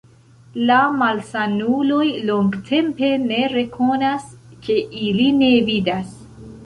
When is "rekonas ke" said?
3.55-4.79